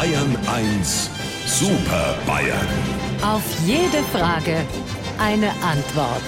Bayern 0.00 0.34
1 0.46 1.10
Super 1.44 2.16
Bayern. 2.26 2.66
Auf 3.22 3.42
jede 3.66 4.02
Frage 4.04 4.64
eine 5.18 5.50
Antwort. 5.62 6.22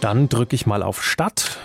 Dann 0.00 0.28
drücke 0.28 0.56
ich 0.56 0.66
mal 0.66 0.82
auf 0.82 1.00
Stadt 1.00 1.58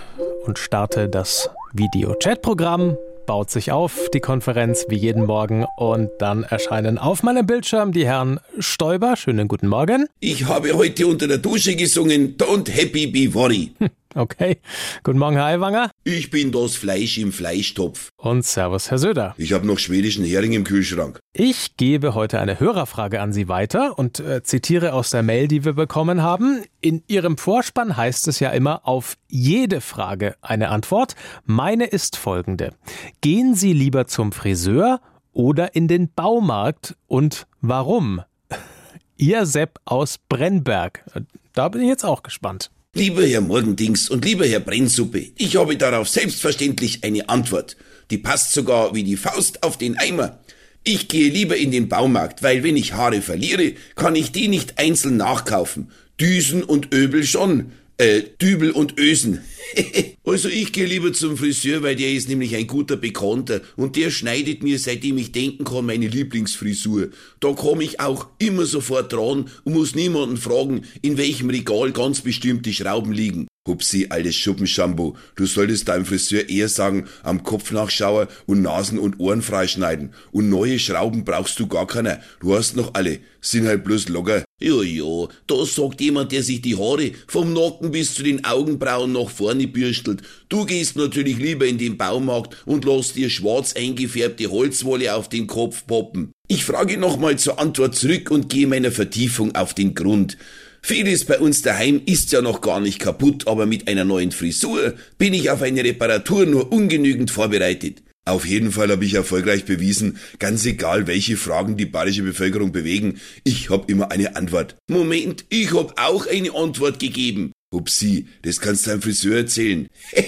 und 0.46 0.60
starte 0.60 1.10
das 1.10 1.50
Video-Chat-Programm. 1.74 2.98
Baut 3.26 3.50
sich 3.50 3.72
auf, 3.72 4.12
die 4.14 4.20
Konferenz 4.20 4.86
wie 4.90 4.96
jeden 4.96 5.26
Morgen. 5.26 5.66
Und 5.76 6.12
dann 6.20 6.44
erscheinen 6.44 7.00
auf 7.00 7.24
meinem 7.24 7.48
Bildschirm 7.48 7.94
die 7.94 8.06
Herren 8.06 8.40
Stoiber. 8.60 9.16
Schönen 9.16 9.48
guten 9.48 9.70
Morgen. 9.70 10.06
Ich 10.20 10.46
habe 10.46 10.72
heute 10.74 11.08
unter 11.08 11.28
der 11.28 11.40
Dusche 11.40 11.76
gesungen 11.76 12.38
Don't 12.38 12.70
Happy 12.70 13.08
Be 13.08 13.34
Worry. 13.34 13.74
Okay. 14.14 14.58
Guten 15.06 15.20
Morgen, 15.20 15.38
Herr 15.38 15.46
Aiwanger. 15.46 15.91
Ich 16.04 16.32
bin 16.32 16.52
das 16.52 16.76
Fleisch 16.76 17.20
im 17.20 17.32
Fleischtopf. 17.32 18.10
Und 18.18 18.44
Servus, 18.44 18.90
Herr 18.90 18.98
Söder. 18.98 19.36
Ich 19.38 19.54
habe 19.54 19.68
noch 19.68 19.78
schwedischen 19.78 20.26
Hering 20.26 20.52
im 20.54 20.64
Kühlschrank. 20.64 21.20
Ich 21.32 21.78
gebe 21.78 22.16
heute 22.16 22.40
eine 22.40 22.60
Hörerfrage 22.60 23.22
an 23.22 23.34
Sie 23.34 23.48
weiter 23.48 24.00
und 24.00 24.20
äh, 24.20 24.42
zitiere 24.42 24.94
aus 24.94 25.12
der 25.12 25.22
Mail, 25.22 25.48
die 25.48 25.64
wir 25.64 25.74
bekommen 25.74 26.24
haben. 26.24 26.64
In 26.82 27.04
Ihrem 27.06 27.38
Vorspann 27.38 27.98
heißt 27.98 28.28
es 28.30 28.40
ja 28.40 28.50
immer 28.50 28.88
auf 28.88 29.16
jede 29.28 29.80
Frage 29.80 30.36
eine 30.42 30.70
Antwort. 30.70 31.14
Meine 31.46 31.86
ist 31.86 32.18
folgende. 32.18 32.74
Gehen 33.22 33.54
Sie 33.54 33.74
lieber 33.74 34.08
zum 34.08 34.32
Friseur 34.32 35.02
oder 35.34 35.76
in 35.76 35.88
den 35.88 36.12
Baumarkt 36.12 36.96
und 37.06 37.46
warum? 37.62 38.24
Ihr 39.18 39.46
Sepp 39.46 39.80
aus 39.86 40.18
Brennberg. 40.18 41.06
Da 41.54 41.70
bin 41.70 41.82
ich 41.82 41.90
jetzt 41.90 42.06
auch 42.06 42.24
gespannt. 42.24 42.72
Lieber 42.94 43.26
Herr 43.26 43.40
Morgendings 43.40 44.10
und 44.10 44.26
lieber 44.26 44.46
Herr 44.46 44.60
Brennsuppe, 44.60 45.28
ich 45.38 45.56
habe 45.56 45.78
darauf 45.78 46.10
selbstverständlich 46.10 47.06
eine 47.06 47.30
Antwort. 47.30 47.78
Die 48.10 48.18
passt 48.18 48.52
sogar 48.52 48.94
wie 48.94 49.06
die 49.06 49.16
Faust 49.16 49.64
auf 49.64 49.78
den 49.78 49.98
Eimer. 49.98 50.40
Ich 50.84 51.08
gehe 51.08 51.30
lieber 51.30 51.56
in 51.56 51.72
den 51.72 51.88
Baumarkt, 51.88 52.44
weil 52.44 52.64
wenn 52.64 52.76
ich 52.76 52.92
Haare 52.92 53.22
verliere, 53.22 53.76
kann 53.96 54.18
ich 54.18 54.34
die 54.34 54.50
nicht 54.50 54.78
einzeln 54.78 55.16
nachkaufen. 55.16 55.90
Düsen 56.20 56.66
und 56.66 56.94
Öbel 56.94 57.24
schon. 57.24 57.72
Äh, 58.02 58.24
Dübel 58.42 58.72
und 58.72 58.98
Ösen. 58.98 59.42
also 60.26 60.50
ich 60.50 60.74
gehe 60.74 60.88
lieber 60.88 61.14
zum 61.14 61.38
Friseur, 61.38 61.84
weil 61.84 61.96
der 61.96 62.12
ist 62.12 62.28
nämlich 62.28 62.56
ein 62.56 62.66
guter 62.66 62.98
Bekannter 62.98 63.62
und 63.76 63.96
der 63.96 64.10
schneidet 64.10 64.64
mir, 64.64 64.80
seitdem 64.80 65.20
ich 65.20 65.32
denken 65.32 65.66
kann, 65.66 65.86
meine 65.86 66.08
Lieblingsfrisur. 66.08 67.10
Da 67.40 67.54
komme 67.54 67.84
ich 67.84 68.00
auch 68.00 68.26
immer 68.40 68.66
sofort 68.66 69.14
dran 69.14 69.52
und 69.66 69.74
muss 69.74 69.94
niemanden 69.94 70.38
fragen, 70.38 70.82
in 71.04 71.20
welchem 71.20 71.52
Regal 71.52 71.92
ganz 71.92 72.22
bestimmte 72.22 72.74
Schrauben 72.74 73.12
liegen. 73.12 73.46
Hupsi, 73.68 74.08
altes 74.10 74.36
Schuppenschambo, 74.36 75.16
du 75.36 75.46
solltest 75.46 75.88
deinem 75.88 76.06
Friseur 76.06 76.50
eher 76.50 76.70
sagen, 76.70 77.08
am 77.22 77.44
Kopf 77.44 77.72
nachschauen 77.72 78.30
und 78.48 78.64
Nasen 78.64 78.98
und 78.98 79.20
Ohren 79.20 79.44
freischneiden. 79.44 80.16
Und 80.32 80.50
neue 80.50 80.80
Schrauben 80.80 81.24
brauchst 81.24 81.60
du 81.60 81.68
gar 81.68 81.86
keiner. 81.86 82.20
Du 82.40 82.56
hast 82.56 82.76
noch 82.76 82.96
alle. 82.96 83.20
Sind 83.42 83.68
halt 83.68 83.84
bloß 83.84 84.10
locker. 84.10 84.44
Ja, 84.64 84.84
ja, 84.84 85.28
das 85.48 85.74
sagt 85.74 86.02
jemand, 86.02 86.32
der 86.32 86.44
sich 86.44 86.62
die 86.62 86.78
Haare 86.78 87.14
vom 87.26 87.52
Nacken 87.52 87.90
bis 87.90 88.14
zu 88.14 88.22
den 88.22 88.46
Augenbrauen 88.46 89.12
nach 89.12 89.30
vorne 89.30 89.68
bürstelt. 89.68 90.22
Du 90.50 90.66
gehst 90.66 90.96
natürlich 90.96 91.40
lieber 91.40 91.66
in 91.66 91.80
den 91.80 91.98
Baumarkt 91.98 92.58
und 92.68 92.86
lässt 92.86 93.16
dir 93.16 93.32
schwarz 93.32 93.74
eingefärbte 93.76 94.52
Holzwolle 94.52 95.16
auf 95.16 95.30
den 95.30 95.48
Kopf 95.48 95.88
poppen. 95.88 96.32
Ich 96.48 96.64
frage 96.64 96.98
nochmal 96.98 97.40
zur 97.40 97.60
Antwort 97.60 97.96
zurück 97.96 98.30
und 98.30 98.50
gehe 98.50 98.68
meiner 98.68 98.92
Vertiefung 98.92 99.56
auf 99.56 99.74
den 99.74 99.96
Grund. 99.96 100.38
Vieles 100.84 101.26
bei 101.26 101.40
uns 101.40 101.64
daheim 101.64 102.00
ist 102.06 102.32
ja 102.32 102.44
noch 102.44 102.62
gar 102.62 102.80
nicht 102.80 103.00
kaputt, 103.00 103.48
aber 103.48 103.66
mit 103.66 103.88
einer 103.88 104.06
neuen 104.06 104.32
Frisur 104.32 104.94
bin 105.18 105.34
ich 105.34 105.50
auf 105.50 105.64
eine 105.64 105.84
Reparatur 105.84 106.46
nur 106.46 106.72
ungenügend 106.72 107.32
vorbereitet. 107.32 108.04
Auf 108.26 108.46
jeden 108.46 108.72
Fall 108.72 108.92
habe 108.92 109.04
ich 109.04 109.16
erfolgreich 109.16 109.66
bewiesen, 109.66 110.20
ganz 110.38 110.64
egal 110.66 111.08
welche 111.08 111.38
Fragen 111.38 111.76
die 111.76 111.88
bayerische 111.88 112.22
Bevölkerung 112.22 112.72
bewegen, 112.72 113.20
ich 113.44 113.72
habe 113.72 113.92
immer 113.92 114.12
eine 114.12 114.36
Antwort. 114.36 114.76
Moment, 114.88 115.46
ich 115.50 115.74
habe 115.74 115.94
auch 115.98 116.28
eine 116.28 116.54
Antwort 116.54 117.00
gegeben. 117.00 117.52
Upsi, 117.74 118.28
das 118.44 118.60
kannst 118.60 118.86
deinem 118.86 119.02
Friseur 119.02 119.38
erzählen. 119.38 119.88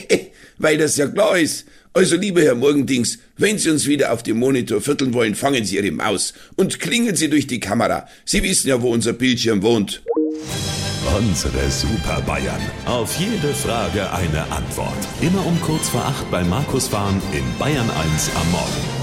Weil 0.57 0.77
das 0.77 0.97
ja 0.97 1.07
klar 1.07 1.37
ist. 1.37 1.65
Also, 1.95 2.15
lieber 2.15 2.41
Herr 2.41 2.55
Morgendings, 2.55 3.19
wenn 3.37 3.59
Sie 3.59 3.69
uns 3.69 3.85
wieder 3.85 4.11
auf 4.11 4.23
dem 4.23 4.37
Monitor 4.39 4.81
vierteln 4.81 5.13
wollen, 5.13 5.35
fangen 5.35 5.63
Sie 5.63 5.75
Ihre 5.75 5.91
Maus 5.91 6.33
und 6.55 6.79
klingen 6.79 7.15
Sie 7.15 7.29
durch 7.29 7.45
die 7.45 7.59
Kamera. 7.59 8.07
Sie 8.25 8.41
wissen 8.41 8.69
ja, 8.69 8.81
wo 8.81 8.91
unser 8.91 9.13
Bildschirm 9.13 9.61
wohnt. 9.61 10.01
Unsere 11.17 11.69
Super 11.69 12.21
Bayern. 12.21 12.61
Auf 12.85 13.15
jede 13.17 13.53
Frage 13.53 14.11
eine 14.11 14.41
Antwort. 14.51 14.97
Immer 15.21 15.45
um 15.45 15.59
kurz 15.61 15.89
vor 15.89 16.01
acht 16.05 16.29
bei 16.31 16.43
Markus 16.43 16.87
Fahren 16.87 17.21
in 17.33 17.43
Bayern 17.59 17.89
1 17.89 18.31
am 18.35 18.51
Morgen. 18.51 19.02